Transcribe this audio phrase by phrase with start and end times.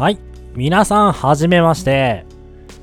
[0.00, 0.18] はい。
[0.54, 2.24] 皆さん、はじめまして。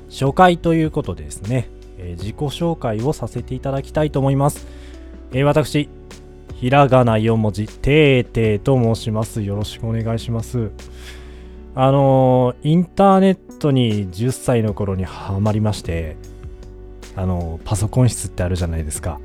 [0.08, 1.68] 初回ということでですね、
[1.98, 4.68] えー自己紹介をさせていただきたいと思います。
[5.32, 5.88] えー私、
[6.54, 9.42] ひらがな4文字、てーてーと申します。
[9.42, 10.70] よろしくお願いします。
[11.74, 16.16] あのーインターネットに10歳の頃にハマりまして、
[17.16, 19.18] あのパソコン室ってあるじゃないですか。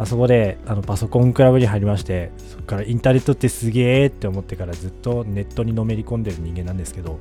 [0.00, 7.18] あそこであのパソコンクラブに入りまして、そこからインターネットってすげーって思ってからずっとネットにのめり込んでる人間なんですけど、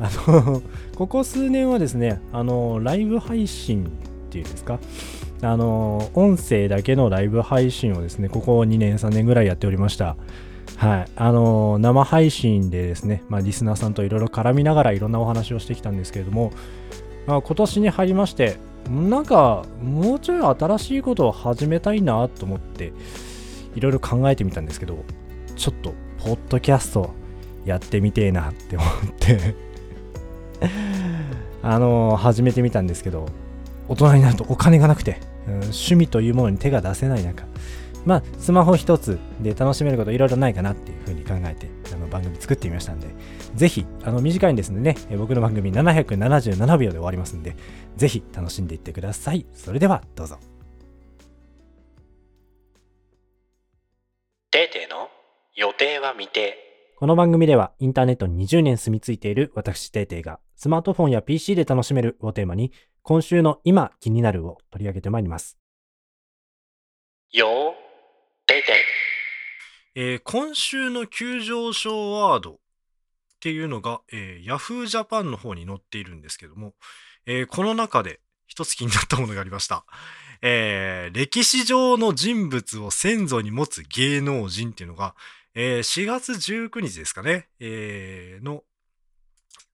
[0.00, 0.62] あの、
[0.96, 3.88] ここ数年はですね、あの、ライブ配信っ
[4.30, 4.78] ていうんですか、
[5.42, 10.16] あの、音声だけのライブ配信をですね、ここ2年、3年ぐらいやっておりました。
[10.76, 11.04] はい。
[11.14, 16.52] あの、生配信でですね、まあ、リスナーさんといろいろ絡みながらいろんなお話をしてきたんですけれども、
[17.26, 18.56] まあ、今年に入りまして、
[18.90, 22.92] なんか、もうちょい新しいことを始めたいなと思って、
[23.74, 25.04] いろいろ考えてみたんですけど、
[25.56, 27.10] ちょっと、ポッドキャスト
[27.64, 29.54] やってみてえなって思って、
[31.62, 33.26] あの始めてみたんですけど
[33.88, 37.44] 大人になるとお金がなくて、うん趣味というものに手が出せない中
[38.04, 41.68] まあスマホ一つで楽しめることいろいろないかなっていうふうに考えて
[42.12, 43.08] 番組作ってみましたんで
[43.54, 47.56] ぜひあの短いんですねえ僕の番組777秒で終わりますんで
[47.96, 50.38] ぜひ楽しんでいってくださいそれではどうぞ
[54.52, 55.08] テーテーの
[55.56, 56.54] 予定は未定。
[56.98, 65.56] この番組ではインターネットに20年住み着いている私テイテイがスマートフォンや PC で楽しめるをテーマに今週の今気になるを取り上げてまいります。
[67.32, 67.50] よー、
[68.46, 68.72] テーテ
[69.94, 72.56] えー今週の急上昇ワードっ
[73.40, 76.74] ていうのが、えー、Yahoo Japan の方に載っているんですけども、
[77.26, 79.84] えーこの中で一つ気になったものがありました。
[80.40, 85.14] えー歴史上の人物を先祖に持つ芸能人っていうのが、
[85.54, 88.62] えー4月19日ですかね、えーの、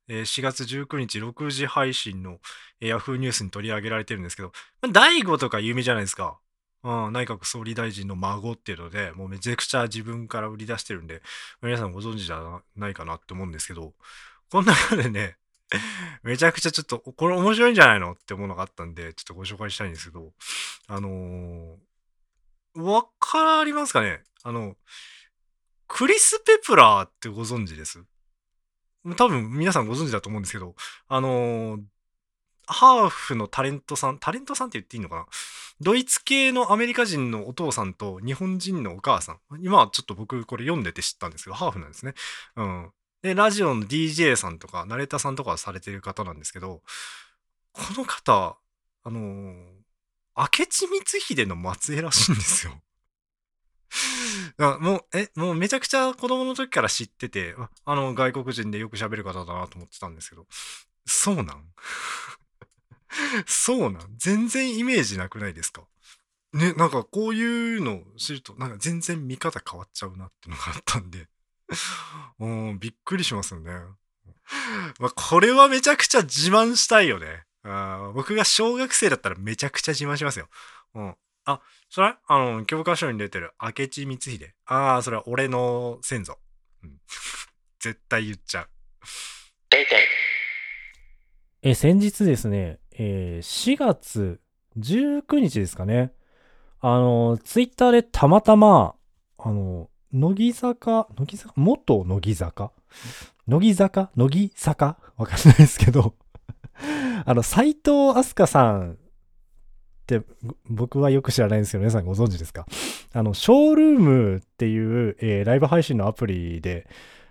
[0.09, 2.39] えー4月19日6時配信の、
[2.81, 4.53] えー Yahoo ニュースに取り上げられてるんですけど、
[4.83, 6.41] まあ、大悟とか有名じゃないですか。
[6.84, 11.22] うん、内閣総理大臣の孫っていうので、もうめちゃくちゃ自分から売り出してるんで、
[11.62, 13.94] 皆さんご存知じゃないかなって思うんですけど、
[14.50, 15.37] この中でね、
[16.22, 20.33] めちゃくちゃちょっと、これ面白いんじゃないのってものがあったんで、ちょっとご紹介したいんですけど、
[20.87, 21.77] あのー
[22.75, 24.22] わかりますかね？
[24.44, 24.77] あの、
[25.88, 28.05] クリス・ペプラーってご存知です？
[29.17, 30.77] 多分皆さんご存知だと思うんですけど、
[31.09, 31.83] あのー
[32.69, 35.27] ハーフのタレントさん、タレントさんって言っていいのかな？
[35.81, 39.39] ドイツ系のアメリカ人のお父さんと日本人のお母さん。
[39.61, 42.15] 今はちょっと僕これ読んでて知ったんですけど、ハーフなんですね。
[42.56, 42.91] うん。
[43.23, 46.83] で、ラジオの DJ さんとか、ナレーターさんとかされてる方なんですけど、
[47.73, 48.59] この方、
[49.05, 49.79] あのー
[50.39, 52.81] 明智光秀の末裔らしいんですよ。
[54.81, 60.47] もう、え、もうめちゃくちゃ子供の時から知ってて、あの、外国人でよく喋る方だなと思ってたんですけど、
[61.06, 61.73] そうなん？
[63.47, 64.17] そうなん？
[64.17, 65.83] 全然イメージなくないですか？
[66.53, 71.29] ね、なんかこういうのを知ると、なんか全然見方変わっちゃうなってのがあったんで、
[72.41, 73.73] うん、びっくりしますよね。
[74.99, 77.45] まあ、これはめちゃくちゃ自慢したいよね。
[77.65, 80.49] あー僕が小学生だったらめちゃくちゃ自慢しますよ。
[80.95, 81.17] うん。
[81.45, 81.61] あ、
[81.91, 82.15] それ？
[82.27, 84.55] あの、教科書に出てる明智光秀。
[84.65, 86.39] ああ、それは俺の先祖。
[86.83, 86.99] うん、
[87.79, 88.71] 絶対言っちゃう。
[91.61, 94.41] え先日ですね、えー4月
[94.79, 96.13] 19日ですかね、
[96.81, 98.95] あの、ツイッターでたまたま、
[99.39, 101.53] あの、乃木坂、乃木坂？
[101.57, 102.73] 元乃木坂？
[103.47, 104.11] 乃木坂？
[104.17, 104.97] 乃木坂？
[105.17, 106.15] わかんないですけど、
[107.25, 108.97] あの、斎藤飛鳥さんっ
[110.07, 110.23] て、
[110.71, 112.67] 僕はよく知らないんですけど、皆さんご存知ですか？
[113.13, 114.79] あの、ショールームってい
[115.11, 116.89] う、えーライブ配信のアプリで、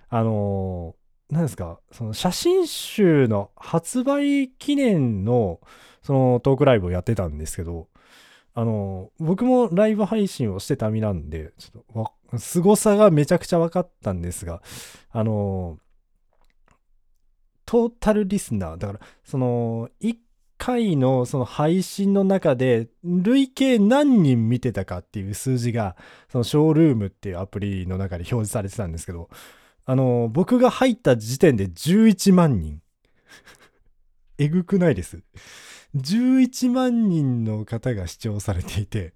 [0.10, 0.96] あの
[1.30, 5.60] 何ですかその写真集の発売記念の
[6.02, 7.88] そのトークライブをやってたんですけど
[8.54, 14.62] あの僕もライブ配信をしてた身なんでちょっと凄さがめちゃくちゃ分かったんですが
[15.12, 15.78] あの
[17.66, 20.16] トータルリスナーだからその1
[20.58, 25.96] 回のその配信の中で累計何人見てたかっていう数字が
[26.32, 29.30] そのショールームっていうアプリの中で表示されてたんですけど
[29.90, 32.82] あの、僕が入った時点で11万人。
[34.38, 35.24] えぐくないです。
[35.96, 39.14] 11万人の方が視聴されていて。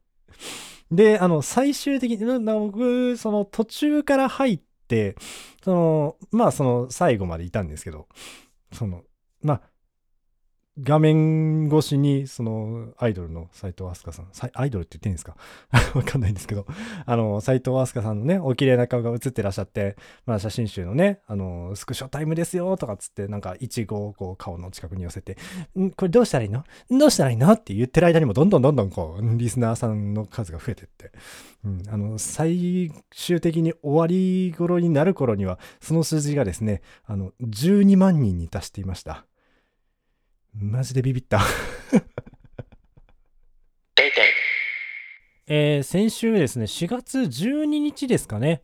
[0.90, 5.18] で、あの、最終的に、な僕、その途中から入って、
[5.62, 8.08] その、まあ、その最後までいたんですけど、
[8.72, 9.04] その、
[9.42, 9.62] まあ、
[10.80, 15.36] 画面越しに、その、アイドルの斎藤飛鳥さん、さアイドルって言っていいんですか？
[15.94, 16.66] わかんないんですけど、
[17.06, 25.38] あの、斎藤飛鳥さんのね、お綺麗な顔が映ってらっしゃって、まあ、写真集のね、あの、スクショタイムですよとかつって、なんか、イチゴをこう、顔の近くに寄せて、
[25.78, 26.64] んこれどうしたらいいの？
[26.90, 27.52] どうしたらいいの？
[27.52, 31.12] って言ってる間にも、どんどんどんどんこう、リスナーさんの数が増えてって、
[31.66, 39.26] うん、あの、最終的に終わり頃になる頃には、その数字がですね、あの、12万人に達していました。
[40.54, 41.42] マジでビビった。
[45.48, 48.62] えー先週ですね、4月12日ですかね、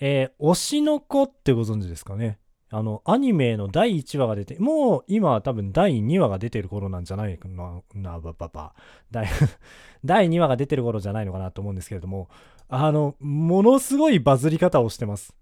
[0.00, 2.38] えー推しの子ってご存知ですかね。
[2.70, 8.74] あの、アニメの第1話が出て、もう今は多分第2話が出てる頃なんじゃないかな、な、ばばば。
[9.10, 9.26] 第
[10.04, 12.28] 第2話が出てる頃じゃないのかなと思うんですけれども、
[12.68, 15.34] あの、ものすごいバズり方をしてます。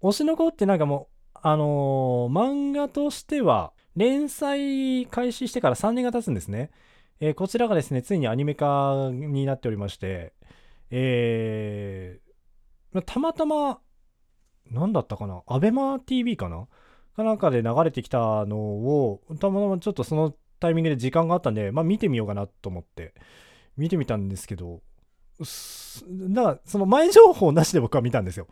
[0.00, 6.70] 推しの子ってなんかもう、あのー漫画としては、連載開始してから3年が経つんですね。
[7.20, 10.32] えーこちらがですね、ついにアニメ化になっておりまして、
[10.90, 13.80] えーたまたま、
[14.70, 16.66] なんだったかな、アベマ TV かな？
[17.16, 23.14] かなんかで流れてきたのを、たまたまちょっとそのタイミングで時間があったんで、まあ見てみようかなと思って、
[23.76, 24.80] 見てみたんですけど、
[25.38, 28.46] だからその前情報なしで僕は見たんですよ。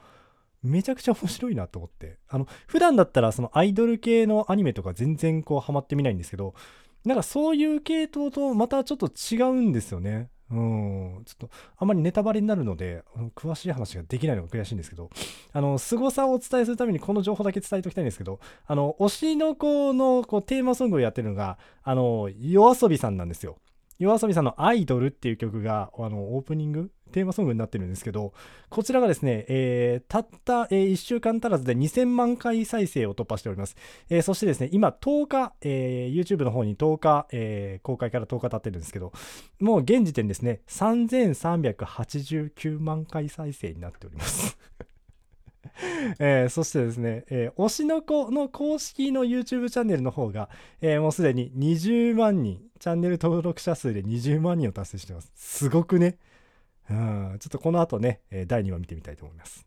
[0.62, 2.18] めちゃくちゃ面白いなと思って。
[2.28, 6.54] あの、普段だったらそのアイドル系のアニメとか全然こうハマってみないんですけど、
[7.04, 10.28] なんかそういう系統とまたちょっと違うんですよね。
[10.50, 11.22] うん。
[11.24, 13.04] ちょっとあまりネタバレになるので、
[13.36, 15.08] 詳しい話ができないのが悔しいんですけど、
[15.52, 23.58] あの、凄さをお伝えするためにこの情報だけ伝えておきたいんですけど、あの、推しの子のこうテーマソングをやってるのが、あの、夜遊びさんなんですよ。
[23.98, 28.32] 夜遊びさんのアイドルっていう曲が、あの、オープニングテーマソングになってるんですけど、
[28.68, 33.76] こちらがですね、えーたった、え1週間足らずで2000万回再生を突破しております。
[34.08, 39.12] えーそしてですね、今10日、えー YouTube の方に10日、えー公開から10日経ってるんですけど、
[39.58, 44.58] もう現時点ですね、3389万回再生になっております。
[46.18, 50.48] えーそしてですね、えー推しの子の公式の YouTube チャンネルの方が、
[50.80, 55.30] えーもうすでに20万人、チャンネル登録者数で20万人を達成してます。
[55.34, 56.16] すごくね。
[56.90, 59.64] うん、ちょっとこの後ね、第2話見てみたいと思います。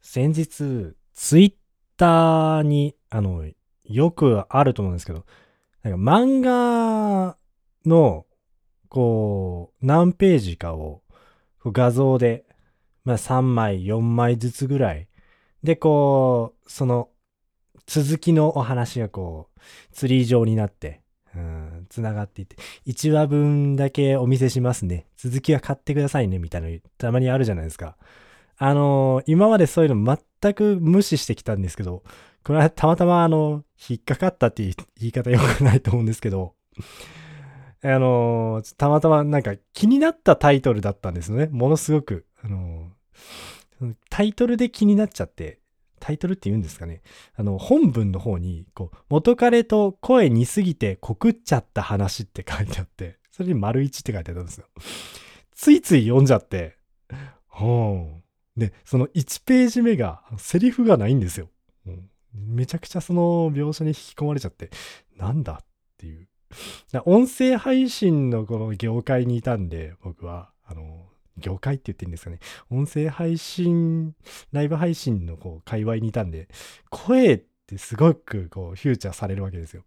[0.00, 1.52] 先日、ツイッ
[1.96, 3.44] ターに、あの、
[3.84, 5.26] よくあると思うんですけど、
[5.82, 7.36] なんか漫画
[7.84, 8.26] の、
[8.88, 11.02] こう、何ページかを、
[11.64, 12.44] 画像で、
[13.04, 15.08] まあ3枚、4枚ずつぐらい、
[15.62, 17.10] で、こう、その、
[17.86, 19.60] 続きのお話がこう、
[19.92, 21.02] ツリー状になって、
[21.90, 22.56] つながっていて、
[22.86, 25.06] 1話分だけお見せしますね。
[25.18, 27.96] 続きは買ってくださいね、みたいなのたまにあるじゃないですか。
[28.56, 32.02] あのー今までそういうの全く無視してきたんですけど、
[32.44, 36.54] これはたまたまあの、引っかかったっていう言い方よくないと思うんですけど、
[37.82, 41.48] あのーたまたまなんか気になったタイトルだったんですよね。
[41.50, 42.26] ものすごく。
[42.42, 45.59] あのータイトルで気になっちゃって、
[46.00, 47.02] タイトルって言うんですかね。
[47.36, 54.66] あの、本文の方に、こう、元彼と声似すぎて告っちゃった話って書いてあって、それに丸一って書いてあったんですよ。
[55.52, 56.76] ついつい読んじゃって、
[57.46, 58.08] ほ
[58.56, 58.60] う。
[58.60, 61.48] で、その1ページ目が、セリフがないんですよ。
[61.86, 64.70] うんめちゃくちゃその描写に引き込まれちゃって、
[65.16, 65.66] なんだっ
[65.98, 66.28] ていう。
[67.04, 71.09] 音声配信のこの業界にいたんで、僕は、あの、
[71.40, 72.38] 業界って言っていいんですかね。
[72.70, 74.14] 音声配信、
[74.52, 76.48] ライブ配信のこう、界隈にいたんで、
[76.90, 79.82] 声ってすごくこう、フューチャーされるわけですよ。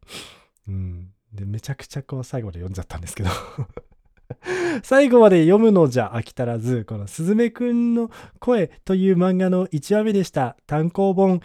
[0.67, 1.09] うん。
[1.33, 3.29] で、めちゃくちゃこう、最後まで読んじゃったんですけど。
[4.83, 10.57] 最後まで読むのじゃ飽き足らず、このすずめくんの声という漫画の1話目でした。
[10.65, 11.41] 単行本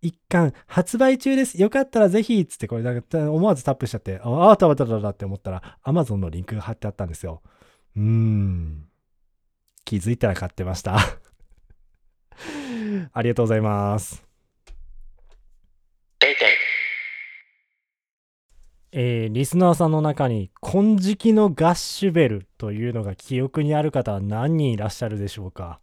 [0.00, 1.60] 一巻発売中です。
[1.60, 7.42] よかったらぜひつってこれなんか思わずタップしちゃって、ああ、たまたまたって思ったら Amazon のリンクが貼ってあったんですよ。
[7.96, 8.87] うーん。
[9.88, 10.98] 気づいたら買ってました。
[13.14, 14.22] ありがとうございます。
[18.92, 25.80] えーリスナーさんの中に金色のガッシュベルというのが記憶にある方は何人いらっしゃるでしょうか？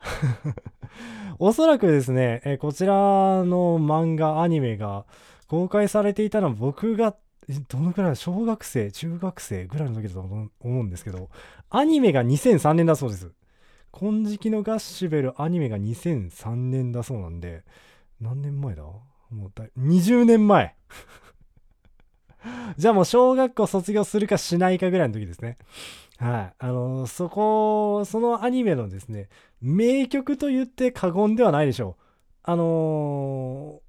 [1.38, 5.04] おそらくですね、えーこちらの漫画アニメが
[5.46, 7.12] 公開されていたのは僕がえ
[7.68, 11.30] どのくらい小学生中学生ぐらいの時だと思うんですけど
[11.70, 13.30] アニメが2003年だそうです
[13.92, 17.64] 金色のガッシュベルアニメが2003年だそうなんで
[18.20, 18.82] 何年前だ？
[18.82, 20.74] もうだ20年前
[22.76, 25.56] じゃあもう小学校卒業するかしないかぐらいの時ですね。
[26.18, 26.54] はい。
[26.58, 29.28] あのそこ、そのアニメのですね、
[29.60, 32.02] 名曲と言って過言ではないでしょう。
[32.48, 32.66] あのー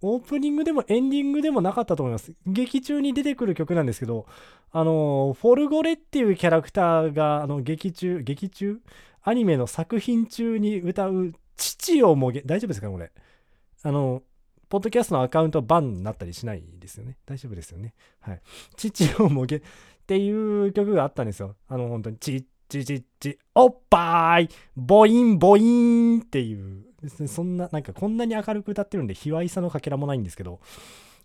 [0.01, 2.33] オープニングでもエンディングでもなかったと思います。
[2.45, 4.25] 劇中に出てくる曲なんですけど、
[4.71, 8.79] あのーフォルゴレっていうキャラクターが、あの、劇中、劇中
[9.21, 13.11] アニメの作品中に歌う、父をもげ、大丈夫ですかこれ？
[13.83, 14.23] あの、
[14.69, 16.63] ポッドキャストのアカウントバンになったりしない？
[16.79, 17.17] ですよね。
[17.25, 17.93] 大丈夫ですよね。
[18.19, 18.41] はい。
[18.75, 19.61] 父をもげっ
[20.07, 21.55] ていう曲があったんですよ。
[21.67, 30.59] あの、本当に、ちちちち、おっぱい、ボインボインっていう、ですね、そんな、なんかこんなに明るく歌ってるんで、卑猥さのかけらもないんですけど、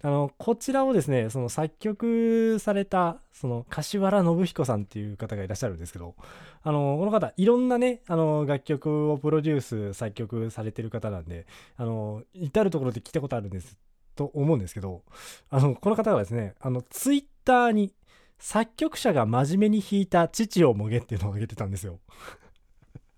[0.05, 6.17] あの、こちらをですね、その作曲された、その、柏原信彦さんっていう方がいらっしゃるんですけど、
[6.62, 13.79] あの、この方、いろんなね、あの、楽曲をプロデュース、作曲されてる方なんで、あの、至るところで聞いたことあるんです、
[14.17, 15.02] と思うんですけど、
[15.50, 17.93] あの、この方がですね、あの、ツイッターに、
[18.38, 22.00] 作曲者が真面目に弾いた父をもげっていうのをあげてたんですよ。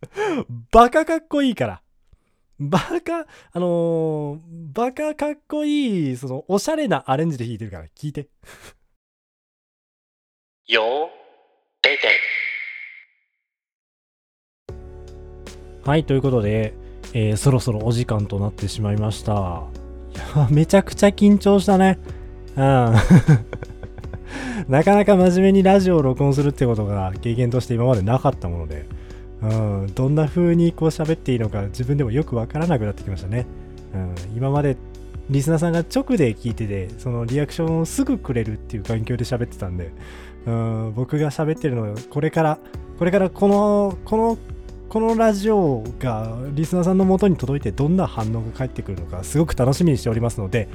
[0.71, 1.84] バカかっこいいから。
[2.69, 3.21] バカ、
[3.53, 4.41] あのー
[4.73, 8.29] バカかっこいい、その、おしゃれなアレンジで弾いてるから、聞いて。
[10.67, 11.11] よ
[11.83, 12.09] 出て
[15.85, 16.75] はい、ということで、
[17.13, 19.65] えーそろそろお時間となってしまいました。
[20.15, 21.99] いや、めちゃくちゃ緊張したね。
[22.57, 22.95] うん。
[24.69, 28.87] なかなか真面目にラジオを録音するってことが経験として今までなかったもので、
[29.45, 33.47] うん、どんな風にこう喋っていいのか自分でもよくわからなくなってきましたね。
[33.95, 34.77] うん、今まで
[35.31, 39.93] リスナーさんが直で聞いてて、そのリアクションをすぐくれるっていう環境で喋ってたんで、
[40.47, 42.59] うん、僕が喋ってるのをこれから、
[42.99, 44.39] これからこの、この
[44.89, 50.69] このラジオがリスナーさんの元に届いてどんな反応が返ってくるのかすごく楽しみにしておりますので、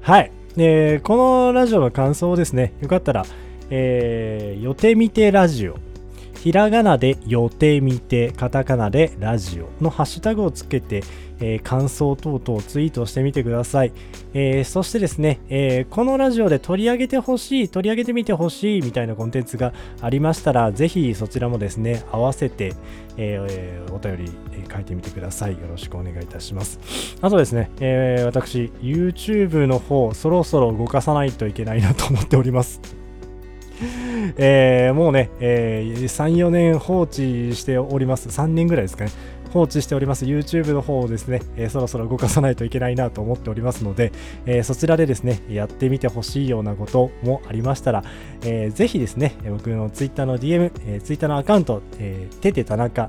[0.00, 0.30] はい。
[0.56, 3.26] えーこのラジオの感想をですね、よかったら、
[3.70, 5.76] えー、予定見てラジオ、
[6.44, 11.02] ひらがなで予定見て、カタカナでラジオのハッシュタグをつけて、
[11.40, 13.92] えー感想等々ツイートしてみてください。
[14.34, 19.72] えーそしてですね、えーこのラジオで取り上げてほしい、取り上げてみてほしいみたいなコンテンツが
[20.02, 22.74] ありましたら、ぜひそちらもですね、合わせて、
[23.16, 25.52] えお便り、え書いてみてください。
[25.52, 26.78] よろしくお願いいたします。
[27.22, 32.82] あとですね、え私、YouTube の方、そろそろ動かさないといけないなと思っております。
[34.36, 38.28] えーもうね、えー3、4年放置しております。
[38.28, 39.10] 3年ぐらいですかね。
[39.52, 44.10] 放置しております YouTube の方をですね、えーそろそろ動かさないといけないなと思っておりますので、
[44.46, 48.02] えーそちらでですね、やってみてほしいようなこともありましたら、
[48.42, 53.08] えーぜひですね、僕の Twitter の DM、えー Twitter のアカウント、えー、てて田中、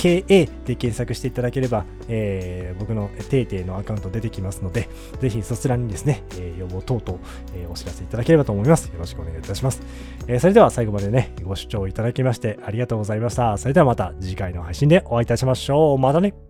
[0.00, 0.24] KA
[0.64, 4.88] で検索していただければ、えー僕のていていのアカウント出てきますので、
[5.20, 7.18] ぜひそちらにですね、えー要望等々、
[7.54, 8.86] えーお知らせいただければと思います。
[8.86, 9.82] よろしくお願いいたします。
[10.26, 13.58] えそれでは最後までね、ご視聴いただきましてありがとうございました。
[13.58, 15.98] それではまた次回の配信でお会いいたしましょう。
[15.98, 16.49] またね